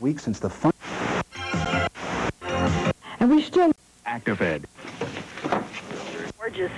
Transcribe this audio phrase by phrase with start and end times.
[0.00, 0.72] Week since the fun.
[3.20, 3.72] And we still
[4.06, 4.64] Actifed.
[6.38, 6.72] Gorgeous.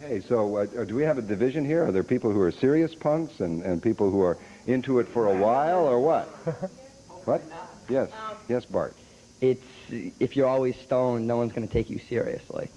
[0.00, 1.84] Hey, so uh, do we have a division here?
[1.84, 5.26] Are there people who are serious punks and, and people who are into it for
[5.26, 6.24] a while, or what?
[7.26, 7.42] what?
[7.88, 8.10] Yes.
[8.48, 8.94] Yes, Bart.
[9.40, 12.70] It's if you're always stoned, no one's going to take you seriously.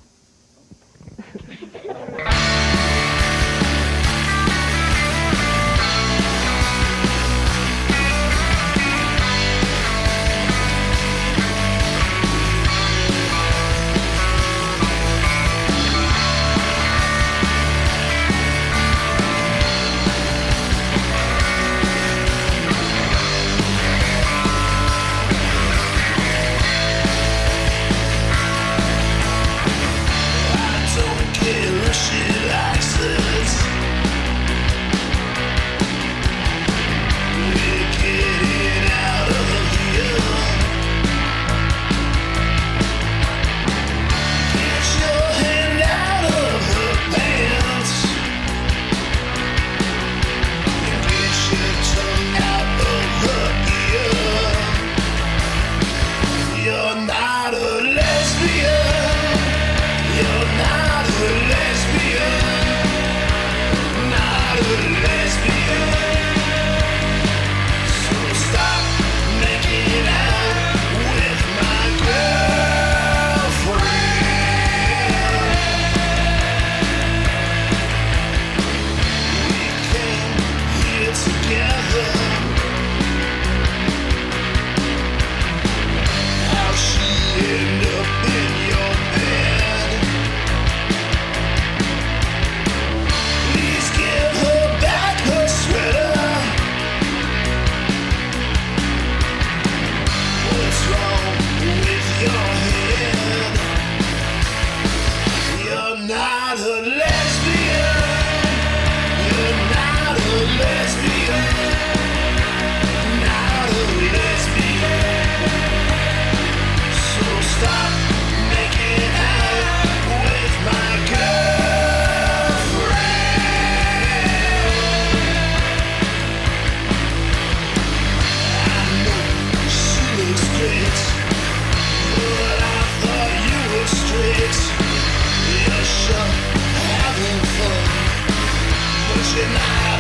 [139.42, 139.91] tonight.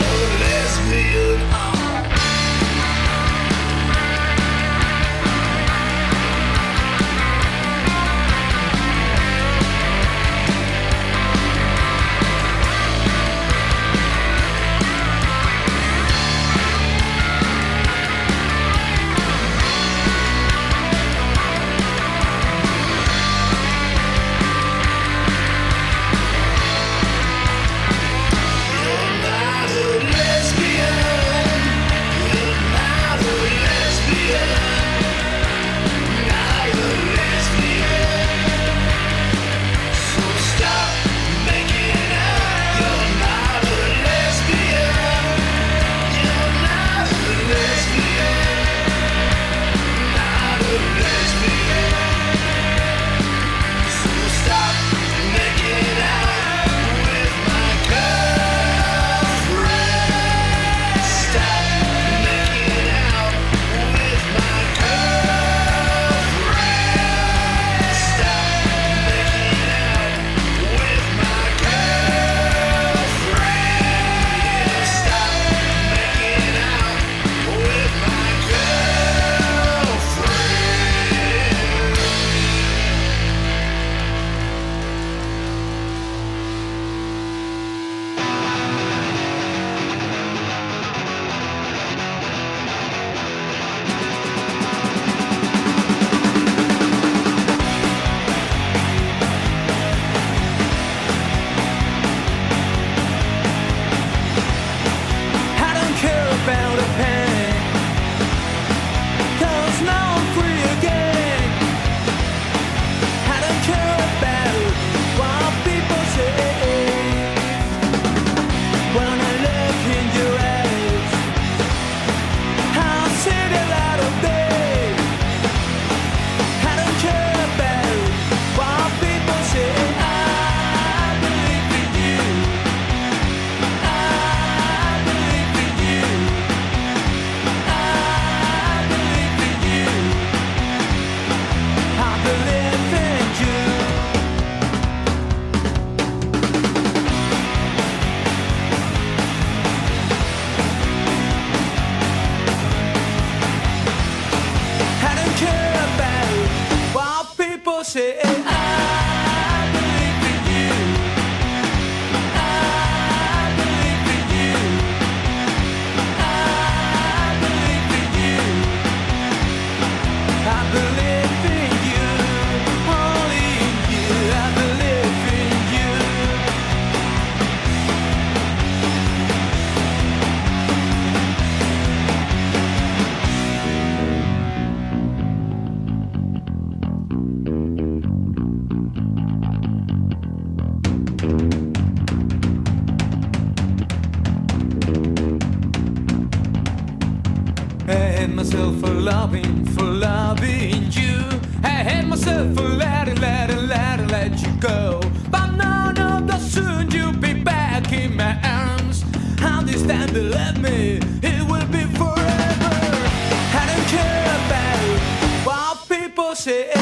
[216.41, 216.80] Say.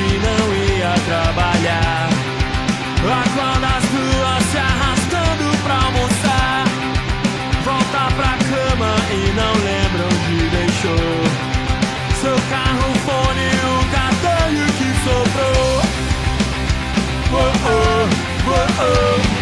[0.00, 2.08] que não ia trabalhar.
[3.00, 6.64] Acorda as duas se arrastando pra almoçar.
[7.64, 11.18] Volta pra cama e não lembra onde deixou.
[12.20, 15.82] Seu carro, fone, o gatilho que sobrou.
[17.32, 18.08] Oh, oh,
[18.48, 19.39] oh, oh.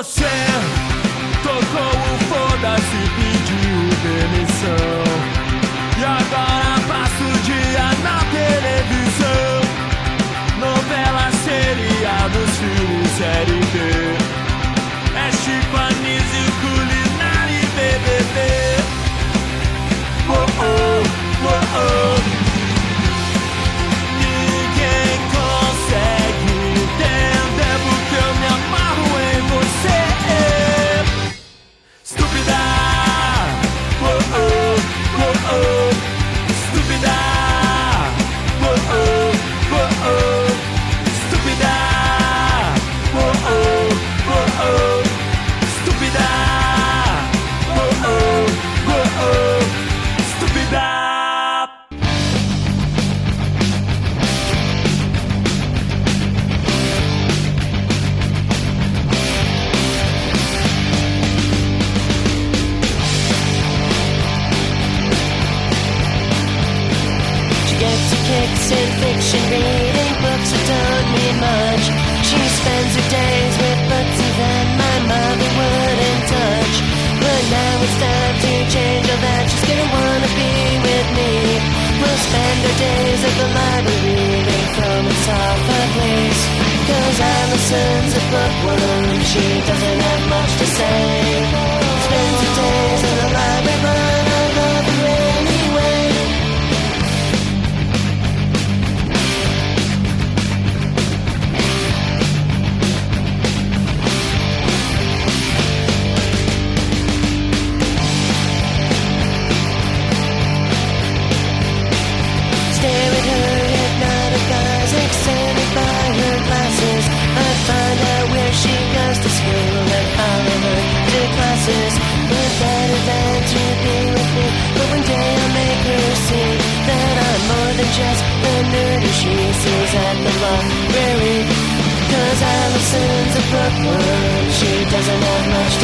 [0.00, 0.24] Você
[1.42, 5.04] tocou o foda-se e pediu demissão.
[5.98, 9.60] E agora passa o dia na televisão.
[10.58, 13.76] Novela, seriados, filmes, série B.
[15.18, 18.36] É Chico Anísio, culinária e BBB.
[20.30, 21.02] Oh, oh,
[21.44, 22.39] oh, oh.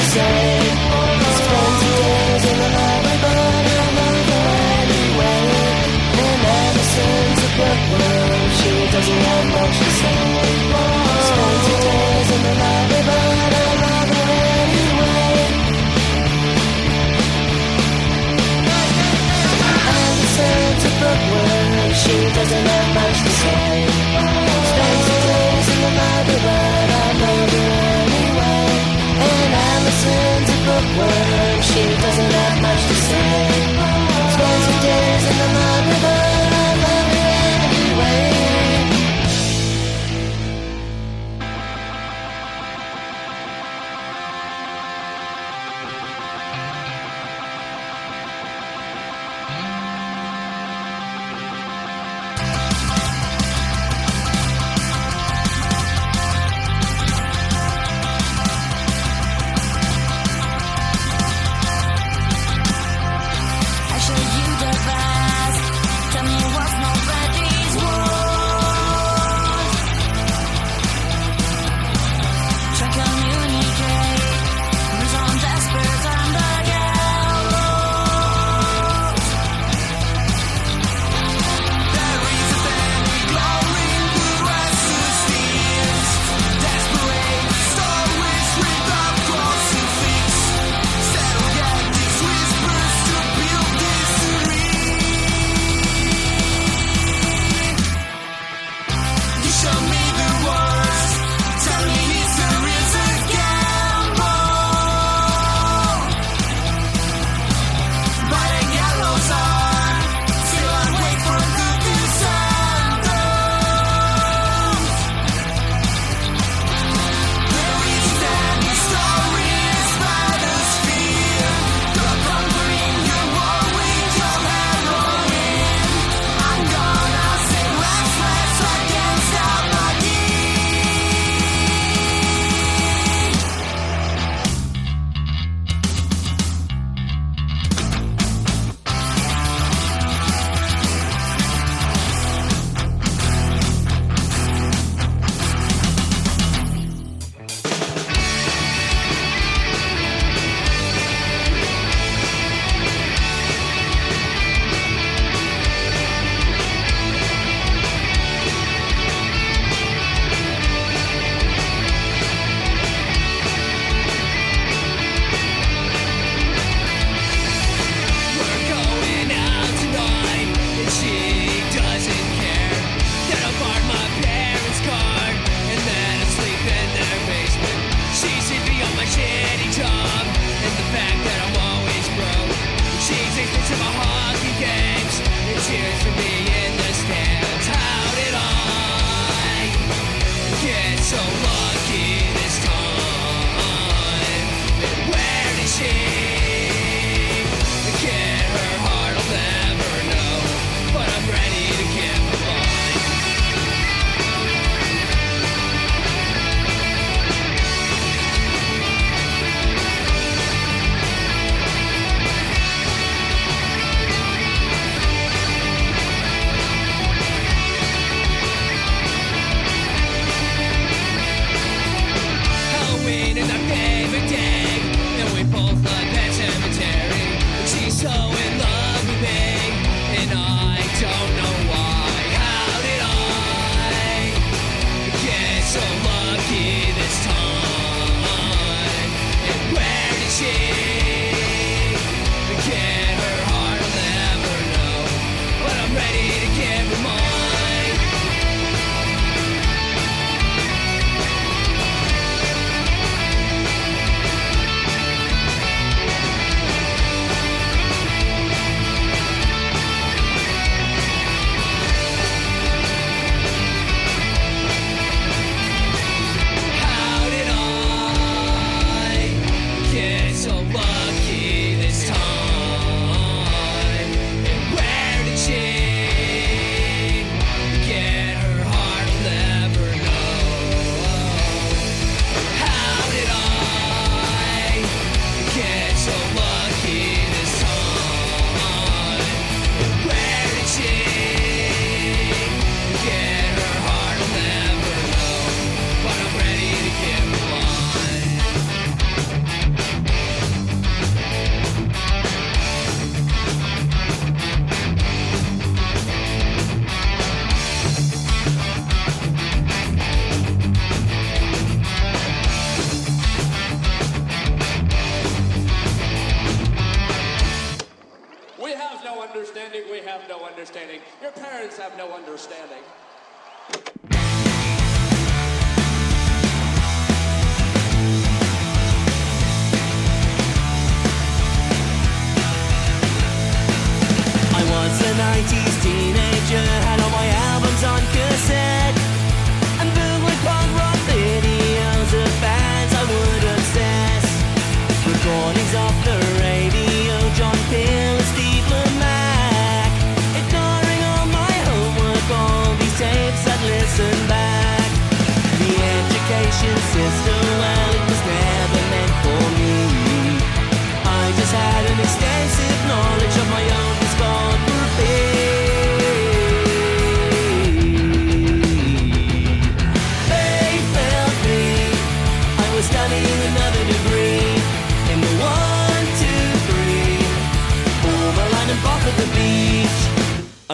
[0.03, 0.56] say.
[30.99, 33.39] work, she doesn't have much to say.
[34.35, 35.66] Spends her days in the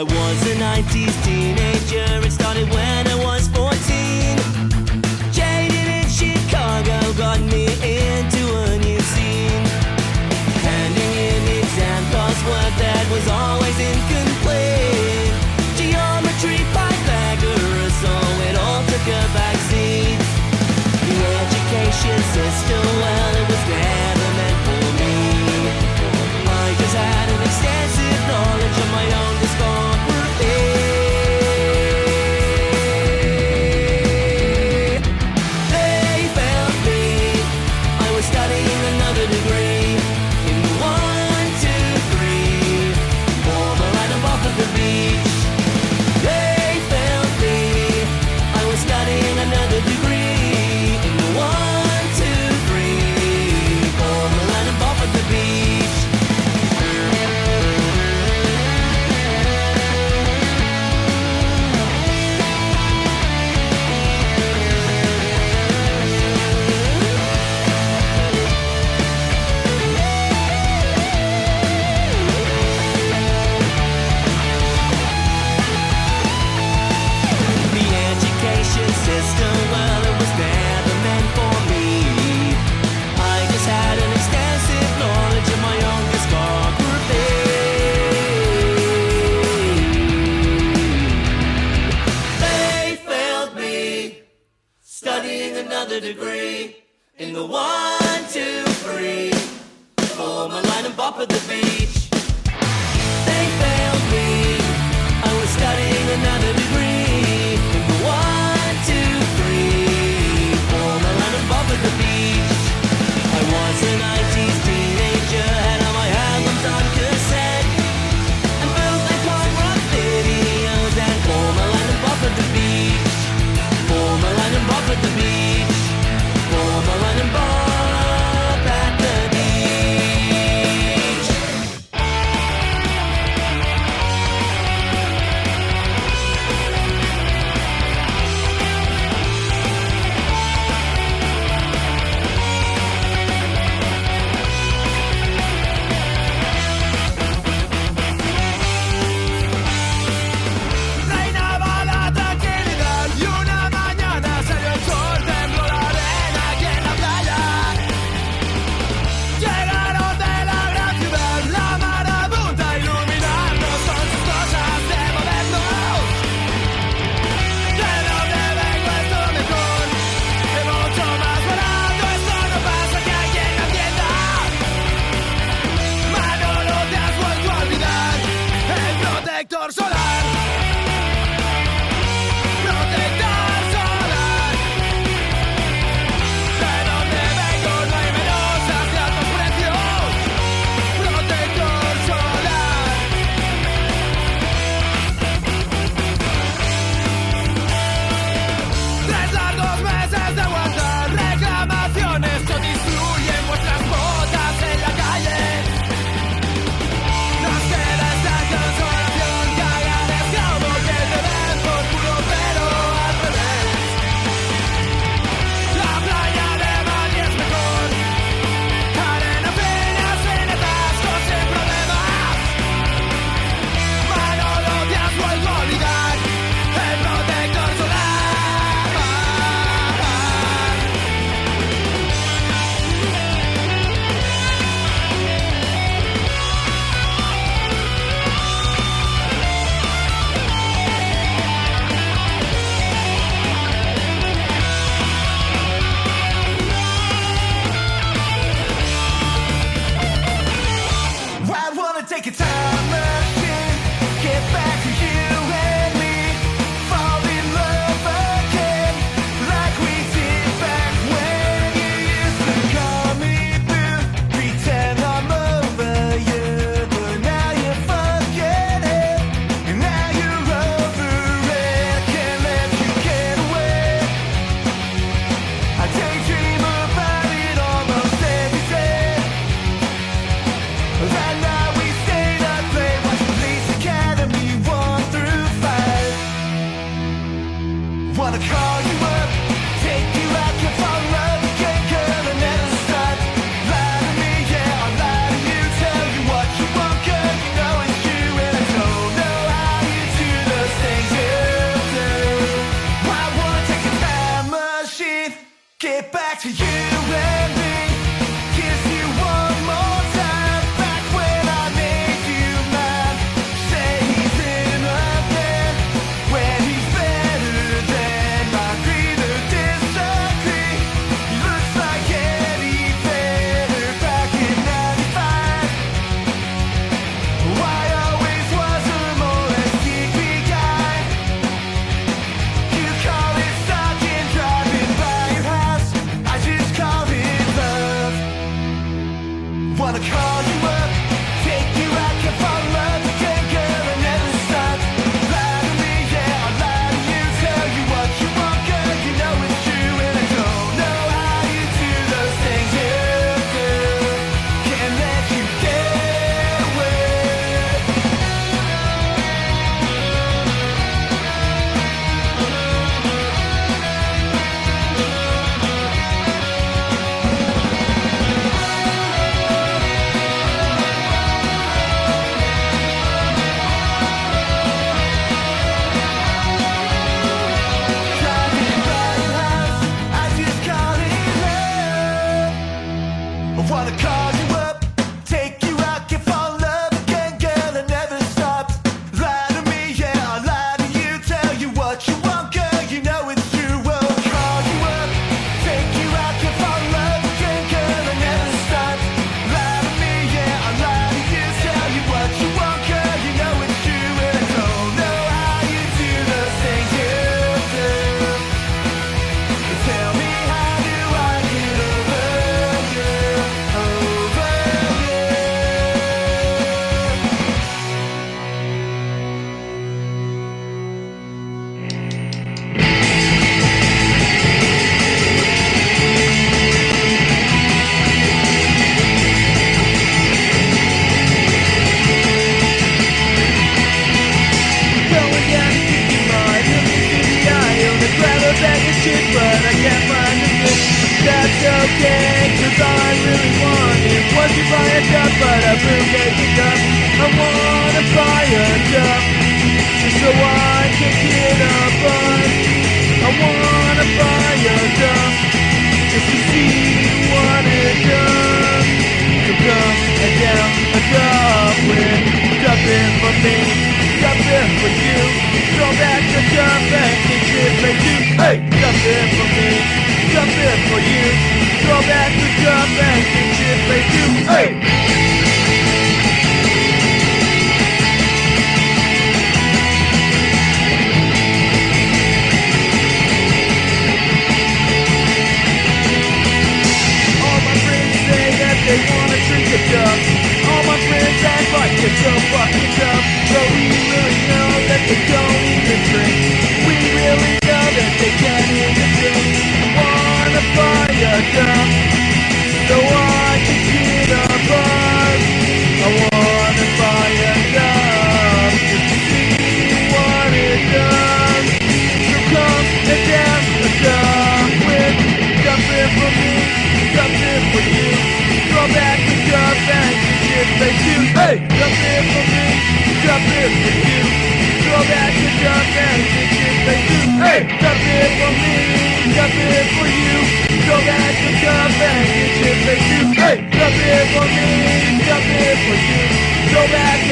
[0.02, 2.26] I was a 90s teenager.
[2.26, 3.11] It started when I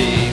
[0.00, 0.29] be.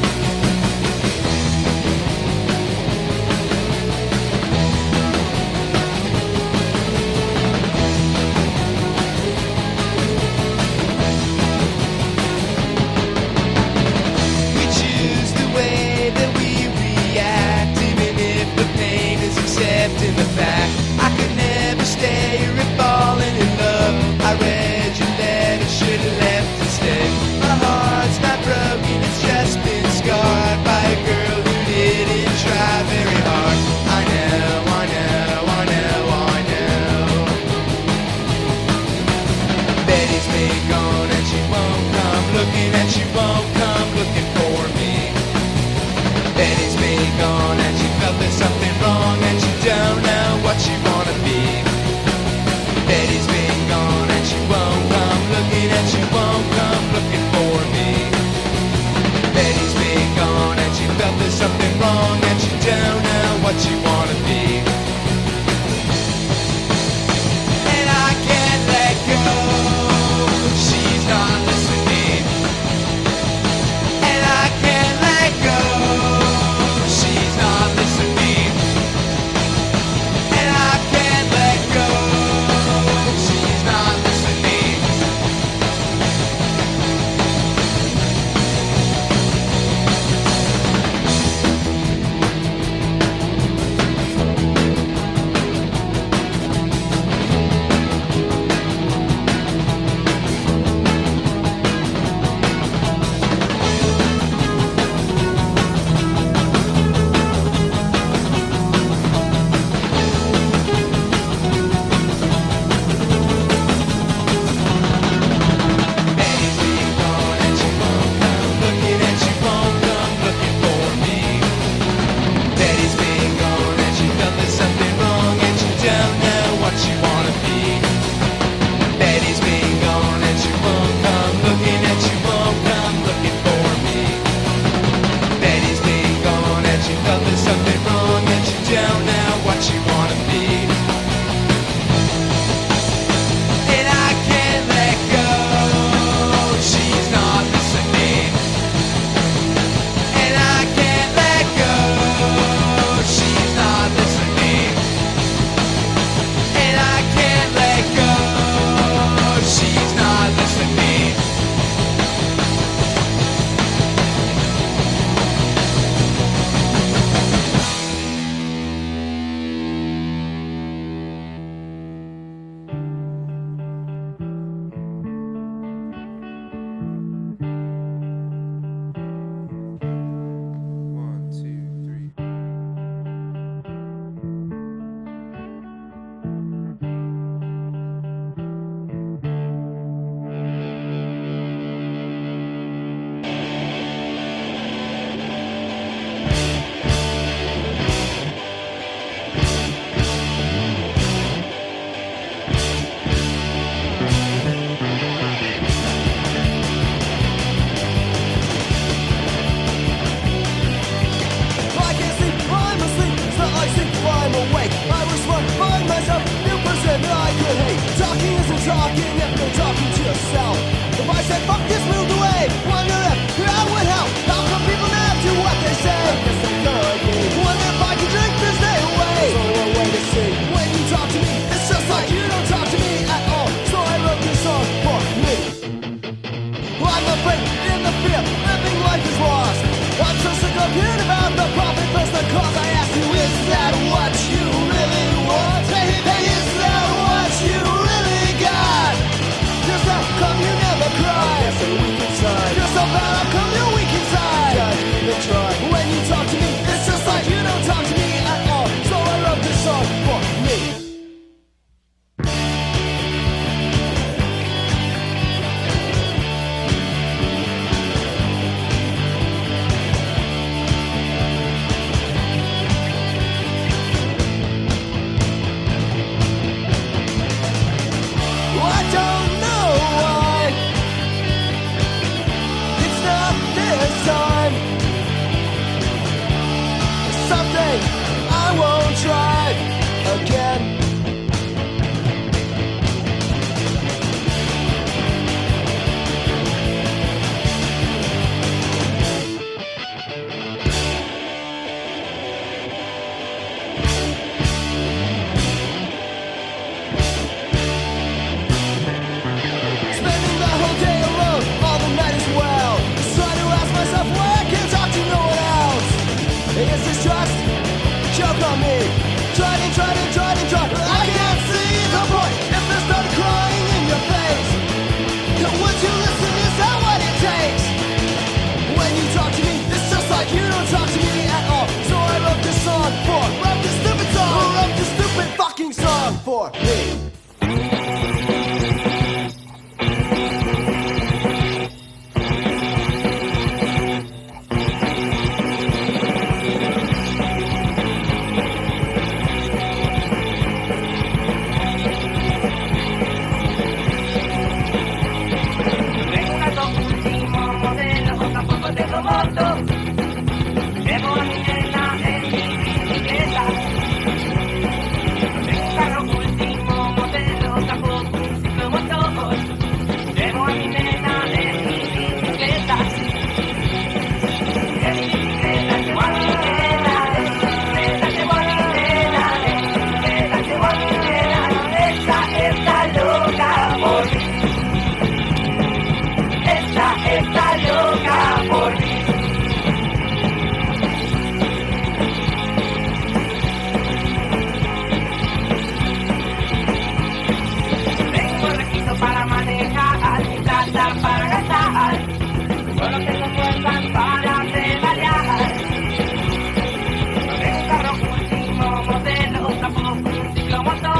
[409.69, 410.96] la